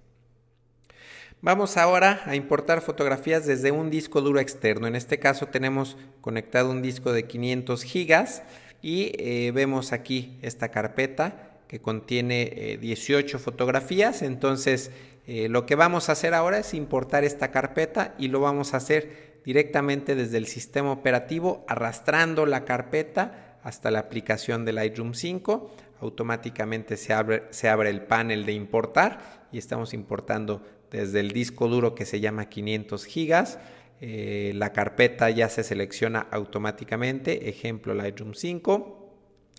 Vamos 1.46 1.76
ahora 1.76 2.22
a 2.26 2.38
importar 2.38 2.80
fotografías 2.80 3.46
desde 3.46 3.72
un 3.72 3.90
disco 3.90 4.22
duro 4.22 4.40
externo. 4.40 4.88
En 4.88 4.96
este 4.96 5.20
caso 5.20 5.48
tenemos 5.48 5.98
conectado 6.22 6.72
un 6.72 6.82
disco 6.82 7.12
de 7.12 7.28
500 7.28 7.84
gigas 7.84 8.44
y 8.82 9.12
eh, 9.18 9.52
vemos 9.54 9.92
aquí 9.92 10.40
esta 10.42 10.70
carpeta 10.70 11.60
que 11.68 11.82
contiene 11.82 12.78
18 12.80 13.36
eh, 13.36 13.40
fotografías. 13.42 14.22
Entonces 14.22 14.92
eh, 15.28 15.50
lo 15.50 15.66
que 15.66 15.76
vamos 15.76 16.08
a 16.08 16.14
hacer 16.14 16.34
ahora 16.34 16.60
es 16.60 16.74
importar 16.74 17.26
esta 17.26 17.52
carpeta 17.52 18.16
y 18.18 18.30
lo 18.30 18.40
vamos 18.40 18.74
a 18.74 18.78
hacer 18.78 19.42
directamente 19.44 20.16
desde 20.16 20.38
el 20.38 20.48
sistema 20.48 20.94
operativo 20.94 21.66
arrastrando 21.68 22.46
la 22.46 22.64
carpeta 22.64 23.58
hasta 23.64 23.92
la 23.92 24.00
aplicación 24.00 24.64
de 24.64 24.72
Lightroom 24.72 25.14
5. 25.14 25.76
Automáticamente 26.00 26.96
se 26.96 27.12
abre, 27.12 27.44
se 27.50 27.68
abre 27.68 27.90
el 27.90 28.04
panel 28.04 28.46
de 28.46 28.54
importar 28.54 29.44
y 29.52 29.58
estamos 29.58 29.94
importando 29.94 30.62
desde 30.94 31.20
el 31.20 31.32
disco 31.32 31.68
duro 31.68 31.96
que 31.96 32.06
se 32.06 32.22
llama 32.22 32.48
500 32.48 33.06
gigas. 33.06 33.60
Eh, 34.00 34.52
la 34.56 34.72
carpeta 34.72 35.30
ya 35.32 35.50
se 35.50 35.64
selecciona 35.64 36.28
automáticamente, 36.32 37.50
ejemplo 37.50 37.94
Lightroom 37.94 38.36
5. 38.36 39.00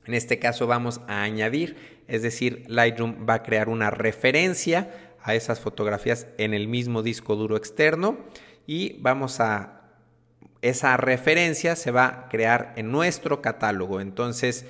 En 0.06 0.14
este 0.14 0.38
caso 0.38 0.66
vamos 0.66 1.00
a 1.08 1.22
añadir, 1.22 1.76
es 2.08 2.22
decir, 2.22 2.64
Lightroom 2.68 3.26
va 3.28 3.34
a 3.34 3.42
crear 3.42 3.68
una 3.68 3.90
referencia 3.90 5.14
a 5.22 5.34
esas 5.34 5.60
fotografías 5.60 6.28
en 6.38 6.54
el 6.54 6.68
mismo 6.68 7.02
disco 7.02 7.34
duro 7.34 7.56
externo 7.56 8.18
y 8.66 9.00
vamos 9.00 9.40
a 9.40 9.80
esa 10.62 10.96
referencia 10.96 11.74
se 11.76 11.90
va 11.90 12.06
a 12.06 12.28
crear 12.28 12.72
en 12.76 12.92
nuestro 12.92 13.42
catálogo. 13.42 14.00
Entonces, 14.00 14.66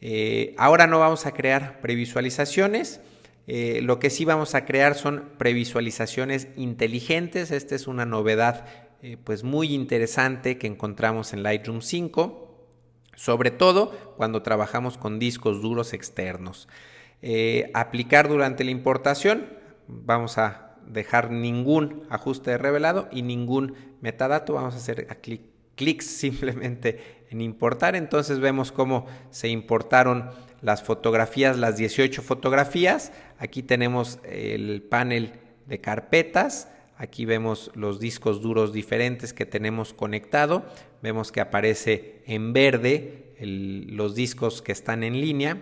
eh, 0.00 0.54
ahora 0.58 0.86
no 0.86 1.00
vamos 1.00 1.26
a 1.26 1.32
crear 1.32 1.80
previsualizaciones, 1.80 3.00
eh, 3.46 3.80
lo 3.82 3.98
que 3.98 4.10
sí 4.10 4.24
vamos 4.24 4.54
a 4.54 4.64
crear 4.64 4.94
son 4.94 5.30
previsualizaciones 5.36 6.48
inteligentes. 6.56 7.50
Esta 7.50 7.74
es 7.74 7.86
una 7.86 8.06
novedad 8.06 8.66
eh, 9.02 9.18
pues 9.22 9.44
muy 9.44 9.74
interesante 9.74 10.56
que 10.56 10.66
encontramos 10.66 11.32
en 11.34 11.42
Lightroom 11.42 11.82
5, 11.82 12.68
sobre 13.16 13.50
todo 13.50 13.90
cuando 14.16 14.42
trabajamos 14.42 14.96
con 14.96 15.18
discos 15.18 15.60
duros 15.60 15.92
externos. 15.92 16.68
Eh, 17.20 17.70
aplicar 17.74 18.28
durante 18.28 18.64
la 18.64 18.70
importación, 18.70 19.46
vamos 19.88 20.38
a 20.38 20.76
dejar 20.86 21.30
ningún 21.30 22.06
ajuste 22.10 22.52
de 22.52 22.58
revelado 22.58 23.08
y 23.12 23.22
ningún 23.22 23.74
metadato. 24.00 24.54
Vamos 24.54 24.74
a 24.74 24.78
hacer 24.78 25.06
clic, 25.20 25.42
clics 25.74 26.06
simplemente 26.06 27.26
en 27.30 27.40
importar. 27.40 27.96
Entonces 27.96 28.40
vemos 28.40 28.72
cómo 28.72 29.06
se 29.30 29.48
importaron 29.48 30.30
las 30.64 30.82
fotografías, 30.82 31.58
las 31.58 31.76
18 31.76 32.22
fotografías. 32.22 33.12
Aquí 33.38 33.62
tenemos 33.62 34.18
el 34.24 34.82
panel 34.82 35.34
de 35.66 35.80
carpetas. 35.80 36.68
Aquí 36.96 37.26
vemos 37.26 37.70
los 37.74 38.00
discos 38.00 38.40
duros 38.40 38.72
diferentes 38.72 39.34
que 39.34 39.44
tenemos 39.44 39.92
conectado. 39.92 40.64
Vemos 41.02 41.32
que 41.32 41.42
aparece 41.42 42.22
en 42.26 42.54
verde 42.54 43.34
los 43.40 44.14
discos 44.14 44.62
que 44.62 44.72
están 44.72 45.04
en 45.04 45.20
línea. 45.20 45.58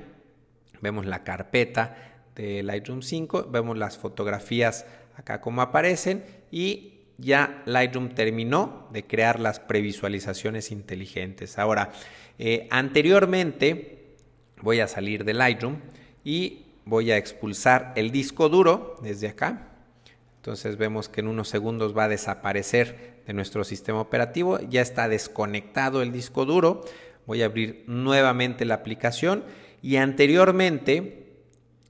Vemos 0.81 1.05
la 1.05 1.25
carpeta 1.25 2.23
de 2.37 2.63
Lightroom 2.63 3.03
5. 3.03 3.49
Vemos 3.51 3.77
las 3.77 3.99
fotografías 3.99 4.87
acá 5.17 5.41
como 5.41 5.63
aparecen. 5.63 6.23
Y 6.53 7.01
ya 7.19 7.65
Lightroom 7.67 8.11
terminó 8.11 8.89
de 8.93 9.05
crear 9.05 9.41
las 9.41 9.59
previsualizaciones 9.59 10.71
inteligentes. 10.71 11.59
Ahora, 11.59 11.91
eh, 12.39 12.69
anteriormente 12.71 14.02
voy 14.63 14.81
a 14.81 14.89
salir 14.89 15.25
de 15.25 15.35
Lightroom 15.35 15.77
y 16.25 16.63
voy 16.85 17.11
a 17.11 17.17
expulsar 17.17 17.93
el 17.97 18.11
disco 18.11 18.49
duro 18.49 18.97
desde 19.03 19.29
acá. 19.29 19.69
Entonces 20.37 20.77
vemos 20.77 21.09
que 21.09 21.21
en 21.21 21.29
unos 21.29 21.49
segundos 21.49 21.97
va 21.97 22.05
a 22.05 22.09
desaparecer 22.09 23.23
de 23.27 23.33
nuestro 23.33 23.65
sistema 23.65 24.01
operativo. 24.01 24.59
Ya 24.69 24.81
está 24.81 25.09
desconectado 25.09 26.03
el 26.03 26.13
disco 26.13 26.45
duro. 26.45 26.81
Voy 27.27 27.43
a 27.43 27.47
abrir 27.47 27.85
nuevamente 27.87 28.65
la 28.65 28.75
aplicación 28.75 29.45
y 29.83 29.97
anteriormente 29.97 31.37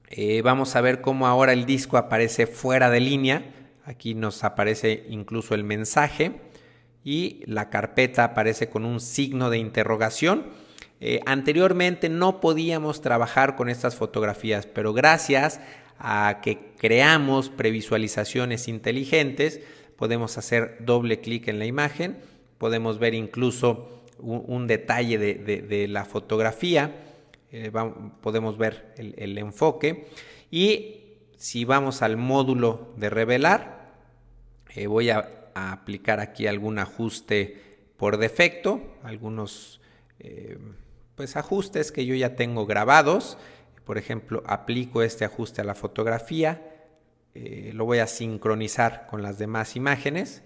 eh, 0.09 0.41
vamos 0.43 0.75
a 0.75 0.81
ver 0.81 1.01
cómo 1.01 1.25
ahora 1.25 1.53
el 1.53 1.65
disco 1.65 1.97
aparece 1.97 2.45
fuera 2.45 2.91
de 2.91 2.99
línea. 2.99 3.43
Aquí 3.85 4.13
nos 4.13 4.43
aparece 4.43 5.05
incluso 5.09 5.55
el 5.55 5.63
mensaje 5.63 6.33
y 7.03 7.41
la 7.45 7.69
carpeta 7.69 8.23
aparece 8.23 8.69
con 8.69 8.85
un 8.85 8.99
signo 8.99 9.49
de 9.49 9.57
interrogación 9.57 10.45
eh, 11.05 11.19
anteriormente 11.25 12.07
no 12.07 12.39
podíamos 12.39 13.01
trabajar 13.01 13.57
con 13.57 13.67
estas 13.67 13.93
fotografías, 13.93 14.65
pero 14.65 14.93
gracias 14.93 15.59
a 15.99 16.39
que 16.41 16.71
creamos 16.77 17.49
previsualizaciones 17.49 18.69
inteligentes, 18.69 19.59
podemos 19.97 20.37
hacer 20.37 20.77
doble 20.79 21.19
clic 21.19 21.49
en 21.49 21.59
la 21.59 21.65
imagen, 21.65 22.19
podemos 22.57 22.99
ver 22.99 23.15
incluso 23.15 24.05
un, 24.17 24.65
detalle 24.65 25.17
de, 25.17 25.87
la 25.89 26.05
fotografía, 26.05 26.95
eh, 27.51 27.69
podemos 28.21 28.57
ver 28.57 28.93
el, 28.95 29.37
enfoque. 29.37 30.07
Y 30.51 31.01
si 31.35 31.65
vamos 31.65 32.01
al 32.01 32.15
módulo 32.15 32.93
de 32.95 33.09
revelar, 33.09 33.91
eh, 34.73 34.87
voy 34.87 35.09
a, 35.09 35.49
aplicar 35.53 36.21
aquí 36.21 36.47
algún 36.47 36.79
ajuste 36.79 37.61
por 37.97 38.15
defecto, 38.17 38.81
algunos 39.03 39.81
pues 41.15 41.35
ajustes 41.35 41.91
que 41.91 42.05
yo 42.05 42.15
ya 42.15 42.35
tengo 42.35 42.65
grabados. 42.65 43.37
Por 43.85 43.97
ejemplo, 43.97 44.43
aplico 44.45 45.01
este 45.01 45.25
ajuste 45.25 45.61
a 45.61 45.65
la 45.65 45.75
fotografía, 45.75 46.61
eh, 47.35 47.71
lo 47.73 47.85
voy 47.85 47.99
a 47.99 48.07
sincronizar 48.07 49.07
con 49.07 49.21
las 49.21 49.37
demás 49.37 49.75
imágenes, 49.75 50.43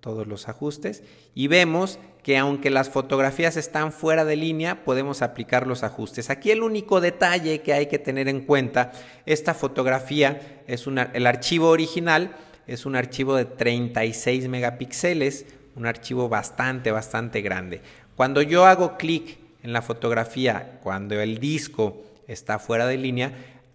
todos 0.00 0.26
los 0.26 0.48
ajustes, 0.48 1.02
y 1.34 1.46
vemos 1.46 1.98
que 2.22 2.36
aunque 2.36 2.70
las 2.70 2.90
fotografías 2.90 3.56
están 3.56 3.92
fuera 3.92 4.24
de 4.24 4.36
línea, 4.36 4.84
podemos 4.84 5.22
aplicar 5.22 5.66
los 5.66 5.82
ajustes. 5.82 6.28
Aquí 6.28 6.50
el 6.50 6.62
único 6.62 7.00
detalle 7.00 7.62
que 7.62 7.72
hay 7.72 7.86
que 7.86 7.98
tener 7.98 8.28
en 8.28 8.42
cuenta, 8.42 8.92
esta 9.24 9.54
fotografía 9.54 10.62
es 10.66 10.86
una, 10.86 11.10
el 11.14 11.26
archivo 11.26 11.68
original 11.68 12.36
es 12.66 12.86
un 12.86 12.96
archivo 12.96 13.36
de 13.36 13.44
36 13.44 14.48
megapíxeles, 14.48 15.46
un 15.76 15.86
archivo 15.86 16.28
bastante, 16.28 16.90
bastante 16.90 17.42
grande. 17.42 17.82
Cuando 18.16 18.42
yo 18.42 18.64
hago 18.64 18.96
clic 18.96 19.38
en 19.64 19.72
la 19.72 19.82
fotografía 19.82 20.78
cuando 20.82 21.18
el 21.20 21.38
disco 21.38 22.04
está 22.28 22.58
fuera 22.60 22.86
de 22.86 22.98
línea, 22.98 23.32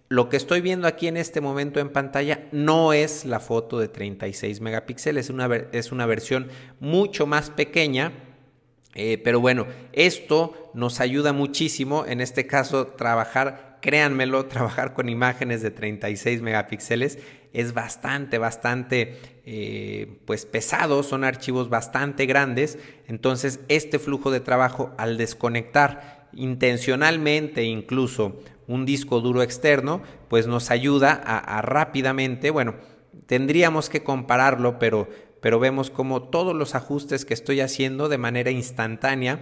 lo 0.08 0.28
que 0.28 0.36
estoy 0.36 0.60
viendo 0.60 0.88
aquí 0.88 1.06
en 1.06 1.16
este 1.16 1.40
momento 1.40 1.78
en 1.78 1.90
pantalla 1.90 2.48
no 2.52 2.92
es 2.92 3.24
la 3.24 3.38
foto 3.38 3.78
de 3.78 3.88
36 3.88 4.60
megapíxeles, 4.60 5.26
es 5.26 5.30
una, 5.30 5.46
es 5.72 5.92
una 5.92 6.06
versión 6.06 6.48
mucho 6.80 7.26
más 7.26 7.50
pequeña. 7.50 8.12
Eh, 8.96 9.20
pero 9.22 9.38
bueno, 9.38 9.66
esto 9.92 10.72
nos 10.74 10.98
ayuda 10.98 11.32
muchísimo, 11.32 12.06
en 12.06 12.20
este 12.20 12.48
caso, 12.48 12.88
trabajar 12.88 13.69
créanmelo, 13.80 14.46
trabajar 14.46 14.94
con 14.94 15.08
imágenes 15.08 15.62
de 15.62 15.70
36 15.70 16.42
megapíxeles 16.42 17.18
es 17.52 17.74
bastante, 17.74 18.38
bastante 18.38 19.18
eh, 19.44 20.20
pues 20.24 20.46
pesado, 20.46 21.02
son 21.02 21.24
archivos 21.24 21.68
bastante 21.68 22.26
grandes, 22.26 22.78
entonces 23.08 23.60
este 23.68 23.98
flujo 23.98 24.30
de 24.30 24.40
trabajo 24.40 24.92
al 24.98 25.16
desconectar 25.16 26.28
intencionalmente 26.32 27.64
incluso 27.64 28.40
un 28.68 28.86
disco 28.86 29.20
duro 29.20 29.42
externo, 29.42 30.00
pues 30.28 30.46
nos 30.46 30.70
ayuda 30.70 31.12
a, 31.12 31.60
rápidamente, 31.60 32.50
bueno, 32.50 32.76
tendríamos 33.26 33.88
que 33.88 34.04
compararlo, 34.04 34.78
pero, 34.78 35.08
pero 35.40 35.58
vemos 35.58 35.90
como 35.90 36.22
todos 36.22 36.54
los 36.54 36.76
ajustes 36.76 37.24
que 37.24 37.34
estoy 37.34 37.60
haciendo 37.60 38.08
de 38.08 38.18
manera 38.18 38.52
instantánea, 38.52 39.40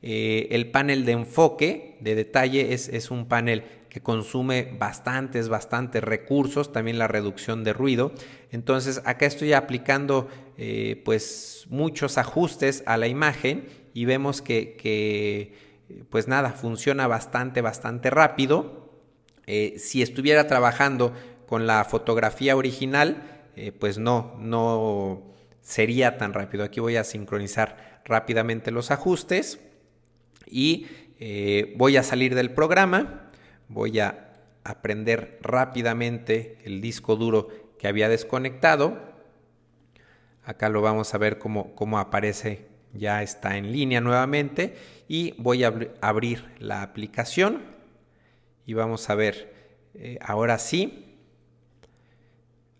eh, 0.00 0.48
el 0.52 0.70
panel 0.70 1.04
de 1.04 1.12
enfoque 1.12 1.98
de 2.00 2.14
detalle 2.14 2.72
es, 2.72 2.88
es 2.88 3.10
un 3.10 3.26
panel 3.28 3.64
que 3.90 4.00
consume 4.00 4.76
bastantes, 4.78 5.48
bastantes 5.48 6.02
recursos, 6.02 6.72
también 6.72 6.98
la 6.98 7.08
reducción 7.08 7.64
de 7.64 7.72
ruido. 7.72 8.12
Entonces 8.52 9.02
acá 9.04 9.26
estoy 9.26 9.52
aplicando 9.52 10.28
eh, 10.56 11.02
pues 11.04 11.66
muchos 11.68 12.16
ajustes 12.16 12.84
a 12.86 12.96
la 12.96 13.08
imagen 13.08 13.66
y 13.92 14.04
vemos 14.04 14.40
que, 14.42 15.52
pues 16.08 16.28
nada, 16.28 16.52
funciona 16.52 17.08
bastante, 17.08 17.60
bastante 17.60 18.10
rápido. 18.10 18.92
Eh, 19.46 19.74
si 19.78 20.02
estuviera 20.02 20.46
trabajando 20.46 21.12
con 21.46 21.66
la 21.66 21.84
fotografía 21.84 22.56
original, 22.56 23.42
eh, 23.56 23.72
pues 23.72 23.98
no, 23.98 24.36
no 24.38 25.32
sería 25.62 26.16
tan 26.16 26.32
rápido. 26.32 26.62
Aquí 26.62 26.78
voy 26.78 26.94
a 26.94 27.02
sincronizar 27.02 28.02
rápidamente 28.04 28.70
los 28.70 28.92
ajustes 28.92 29.58
y 30.46 30.86
voy 31.76 31.98
a 31.98 32.02
salir 32.02 32.34
del 32.34 32.50
programa 32.50 33.29
voy 33.70 34.00
a 34.00 34.32
aprender 34.64 35.38
rápidamente 35.40 36.58
el 36.64 36.80
disco 36.80 37.16
duro 37.16 37.48
que 37.78 37.88
había 37.88 38.08
desconectado. 38.08 38.98
Acá 40.44 40.68
lo 40.68 40.82
vamos 40.82 41.14
a 41.14 41.18
ver 41.18 41.38
cómo, 41.38 41.74
cómo 41.74 41.98
aparece, 41.98 42.66
ya 42.92 43.22
está 43.22 43.56
en 43.56 43.72
línea 43.72 44.00
nuevamente 44.00 44.76
y 45.08 45.34
voy 45.38 45.64
a 45.64 45.72
abrir 46.00 46.44
la 46.58 46.82
aplicación 46.82 47.62
y 48.66 48.74
vamos 48.74 49.08
a 49.08 49.14
ver, 49.14 49.54
eh, 49.94 50.18
ahora 50.20 50.58
sí, 50.58 51.16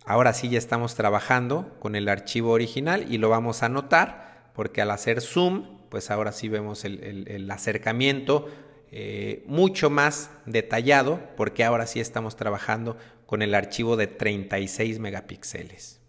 ahora 0.05 0.33
sí 0.33 0.49
ya 0.49 0.59
estamos 0.59 0.97
trabajando 0.97 1.77
con 1.79 1.95
el 1.95 2.09
archivo 2.09 2.51
original 2.51 3.07
y 3.13 3.19
lo 3.19 3.29
vamos 3.29 3.63
a 3.63 3.69
notar 3.69 4.51
porque 4.55 4.83
al 4.83 4.91
hacer 4.91 5.21
zoom, 5.21 5.79
pues 5.89 6.11
ahora 6.11 6.33
sí 6.33 6.49
vemos 6.49 6.85
el 6.85 7.49
acercamiento 7.51 8.49
eh, 8.93 9.45
mucho 9.47 9.91
más 9.91 10.31
detallado 10.47 11.21
porque 11.37 11.65
ahora 11.65 11.87
sí 11.87 12.01
estamos 12.01 12.37
trabajando 12.37 12.97
con 13.27 13.43
el 13.43 13.55
archivo 13.55 13.97
de 13.97 14.09
36 14.09 14.99
megapíxeles. 14.99 16.01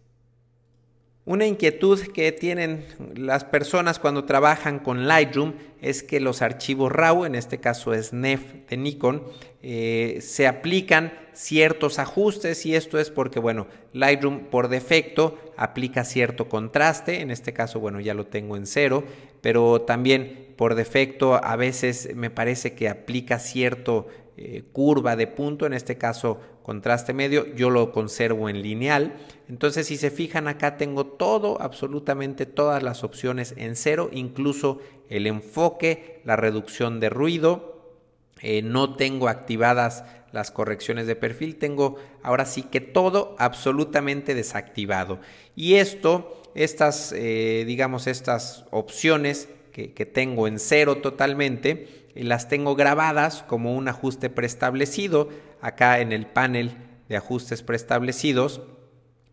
Una 1.24 1.46
inquietud 1.46 2.00
que 2.08 2.32
tienen 2.32 2.84
las 3.16 3.44
personas 3.44 4.00
cuando 4.00 4.26
trabajan 4.26 4.80
con 4.80 5.08
Lightroom 5.08 5.54
es 5.80 6.02
que 6.02 6.20
los 6.20 6.42
archivos 6.42 6.92
RAW, 6.92 7.26
en 7.26 7.36
este 7.36 7.60
caso 7.60 7.94
es 7.94 8.12
NEF 8.12 8.42
de 8.68 8.78
Nikon, 8.78 9.24
eh, 9.62 10.18
se 10.22 10.48
aplican 10.48 11.14
ciertos 11.34 12.00
ajustes 12.00 12.66
y 12.66 12.76
esto 12.76 13.00
es 13.00 13.12
porque, 13.12 13.40
bueno, 13.40 13.68
Lightroom 13.94 14.46
por 14.46 14.68
defecto 14.68 15.38
aplica 15.58 16.06
cierto 16.06 16.50
contraste, 16.50 17.22
en 17.22 17.30
este 17.30 17.54
caso, 17.54 17.80
bueno, 17.80 18.00
ya 18.00 18.16
lo 18.16 18.26
tengo 18.26 18.58
en 18.58 18.66
cero, 18.66 19.04
pero 19.42 19.82
también 19.82 20.50
por 20.62 20.75
defecto 20.75 21.44
a 21.44 21.56
veces 21.56 22.15
me 22.15 22.30
parece 22.30 22.75
que 22.75 22.88
aplica 22.88 23.39
cierto 23.39 24.06
eh, 24.38 24.62
curva 24.72 25.15
de 25.15 25.25
punto, 25.25 25.65
en 25.65 25.74
este 25.74 25.98
caso 25.98 26.39
contraste 26.62 27.13
medio, 27.13 27.48
yo 27.56 27.72
lo 27.72 27.91
conservo 27.91 28.48
en 28.48 28.62
lineal. 28.62 29.15
Entonces 29.50 29.88
si 29.88 29.98
se 29.98 30.12
fijan 30.12 30.48
acá 30.48 30.77
tengo 30.77 31.08
todo, 31.08 31.60
absolutamente 31.60 32.46
todas 32.46 32.84
las 32.84 33.03
opciones 33.03 33.56
en 33.58 33.75
cero, 33.75 34.12
incluso 34.13 34.77
el 35.10 35.25
enfoque, 35.25 36.22
la 36.25 36.36
reducción 36.36 37.00
de 37.00 37.10
ruido, 37.10 37.98
eh, 38.39 38.62
no 38.62 38.95
tengo 38.95 39.30
activadas 39.30 40.04
las 40.32 40.52
correcciones 40.52 41.08
de 41.08 41.15
perfil, 41.15 41.56
tengo 41.56 41.95
ahora 42.21 42.45
sí 42.45 42.62
que 42.62 42.82
todo 42.82 43.36
absolutamente 43.39 44.36
desactivado. 44.36 45.21
Y 45.56 45.78
esto, 45.78 46.39
estas, 46.54 47.15
eh, 47.17 47.63
digamos, 47.65 48.06
estas 48.06 48.65
opciones 48.69 49.50
que, 49.71 50.05
tengo 50.05 50.47
en 50.47 50.60
cero 50.60 50.97
totalmente, 50.97 51.88
las 52.15 52.47
tengo 52.47 52.75
grabadas 52.75 53.43
como 53.43 53.75
un 53.75 53.88
ajuste 53.88 54.29
preestablecido. 54.29 55.29
Acá 55.62 55.99
en 55.99 56.12
el 56.12 56.25
panel 56.25 56.75
de 57.07 57.17
ajustes 57.17 57.63
preestablecidos 57.63 58.62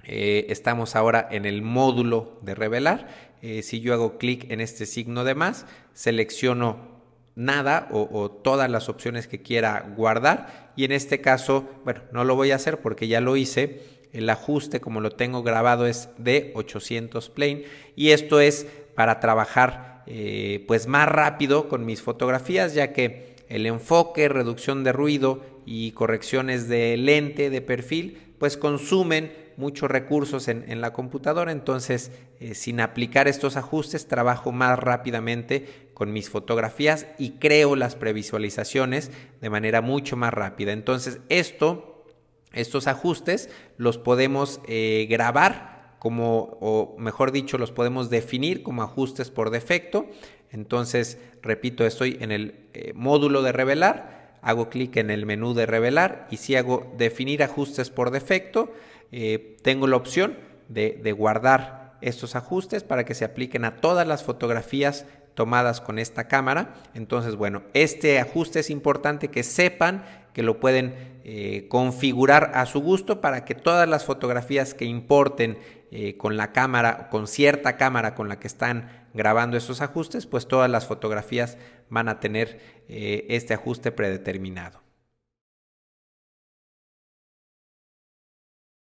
eh, 0.05 0.46
estamos 0.48 0.96
ahora 0.96 1.29
en 1.31 1.44
el 1.44 1.62
módulo 1.62 2.38
de 2.42 2.55
revelar. 2.55 3.09
Eh, 3.42 3.62
si 3.62 3.81
yo 3.81 3.92
hago 3.92 4.18
clic 4.18 4.51
en 4.51 4.61
este 4.61 4.87
signo 4.87 5.24
de 5.24 5.35
más, 5.35 5.66
selecciono 5.92 6.98
nada 7.35 7.88
o, 7.92 8.09
o, 8.11 8.31
todas 8.31 8.68
las 8.68 8.88
opciones 8.88 9.29
que 9.29 9.42
quiera 9.42 9.92
guardar 9.96 10.72
y 10.74 10.85
en 10.85 10.92
este 10.92 11.20
caso, 11.20 11.68
bueno, 11.85 12.03
no 12.11 12.24
lo 12.24 12.35
voy 12.35 12.51
a 12.51 12.57
hacer 12.57 12.81
porque 12.81 13.07
ya 13.07 13.20
lo 13.20 13.37
hice. 13.37 13.98
El 14.12 14.31
ajuste 14.31 14.81
como 14.81 15.01
lo 15.01 15.11
tengo 15.11 15.42
grabado 15.42 15.87
es 15.87 16.09
de 16.16 16.53
800 16.55 17.29
plane 17.29 17.64
y 17.94 18.11
esto 18.11 18.40
es 18.40 18.66
para 18.94 19.20
trabajar 19.20 19.98
eh, 20.11 20.64
pues 20.66 20.87
más 20.87 21.07
rápido 21.07 21.68
con 21.68 21.85
mis 21.85 22.01
fotografías, 22.01 22.73
ya 22.73 22.94
que 22.94 23.37
el 23.51 23.66
enfoque, 23.66 24.31
reducción 24.31 24.83
de 24.83 24.92
ruido 24.92 25.42
y 25.66 25.92
correcciones 25.92 26.66
de 26.66 26.97
lente, 26.97 27.51
de 27.51 27.61
perfil, 27.61 28.18
pues 28.38 28.57
consumen 28.57 29.31
muchos 29.59 29.90
recursos 29.90 30.49
en, 30.49 30.81
la 30.81 30.94
computadora, 30.94 31.53
entonces 31.53 32.11
eh, 32.40 32.55
sin 32.55 32.81
aplicar 32.81 33.29
estos 33.29 33.59
ajustes 33.59 34.09
trabajo 34.09 34.51
más 34.51 34.79
rápidamente 34.79 35.90
con 35.92 36.11
mis 36.11 36.31
fotografías 36.31 37.07
y 37.18 37.33
creo 37.33 37.77
las 37.77 37.94
previsualizaciones 37.94 39.11
de 39.42 39.51
manera 39.51 39.83
mucho 39.83 40.16
más 40.16 40.33
rápida. 40.33 40.73
Entonces 40.73 41.18
esto, 41.29 42.07
estos 42.55 42.87
ajustes 42.87 43.51
los 43.77 43.99
podemos 43.99 44.62
eh, 44.66 45.07
grabar 45.11 45.78
como, 45.99 46.59
o 46.61 46.97
mejor 46.99 47.33
dicho, 47.33 47.59
los 47.59 47.73
podemos 47.73 48.11
definir 48.11 48.63
como 48.63 48.83
ajustes 48.83 49.31
por 49.31 49.51
defecto. 49.51 50.07
Entonces, 50.51 51.19
repito, 51.43 51.85
estoy 51.85 52.19
en 52.21 52.33
el 52.33 52.69
eh, 52.73 52.93
módulo 52.95 53.43
de 53.43 53.53
revelar, 53.53 54.39
hago 54.43 54.71
clic 54.71 54.97
en 54.97 55.11
el 55.11 55.27
menú 55.27 55.55
de 55.55 55.67
revelar 55.67 56.27
y 56.31 56.37
si 56.37 56.57
hago 56.57 56.93
definir 56.97 57.43
ajustes 57.43 57.91
por 57.91 58.11
defecto, 58.11 58.73
eh, 59.11 59.57
tengo 59.63 59.87
la 59.87 59.97
opción 59.97 60.37
de, 60.69 61.13
guardar 61.13 61.97
estos 62.01 62.37
ajustes 62.37 62.85
para 62.85 63.05
que 63.05 63.15
se 63.15 63.25
apliquen 63.25 63.65
a 63.65 63.77
todas 63.77 64.07
las 64.07 64.23
fotografías 64.23 65.07
tomadas 65.35 65.81
con 65.81 65.99
esta 65.99 66.29
cámara. 66.29 66.75
Entonces, 66.95 67.35
bueno, 67.35 67.63
este 67.75 68.21
ajuste 68.21 68.61
es 68.61 68.71
importante 68.71 69.29
que 69.29 69.43
sepan 69.43 70.05
que 70.33 70.43
lo 70.43 70.61
pueden 70.61 71.19
eh, 71.25 71.67
configurar 71.69 72.53
a 72.55 72.67
su 72.67 72.81
gusto 72.81 73.21
para 73.21 73.45
que 73.45 73.55
todas 73.55 73.89
las 73.89 74.05
fotografías 74.05 74.75
que 74.75 74.85
importen 74.85 75.59
eh, 75.90 76.16
con 76.16 76.37
la 76.37 76.53
cámara, 76.53 77.09
con 77.09 77.27
cierta 77.27 77.77
cámara 77.77 78.14
con 78.14 78.29
la 78.29 78.38
que 78.38 78.46
están 78.46 79.07
grabando 79.14 79.57
esos 79.57 79.81
ajustes, 79.81 80.27
pues 80.27 80.46
todas 80.46 80.70
las 80.70 80.87
fotografías 80.87 81.59
van 81.88 82.09
a 82.09 82.20
tener 82.20 82.61
eh, 82.88 83.27
este 83.31 83.55
ajuste 83.55 83.90
predeterminado. 83.90 84.83